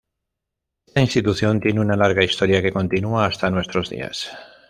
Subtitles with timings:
[0.87, 4.31] Esta institución tiene una larga historia que continúa hasta nuestros días.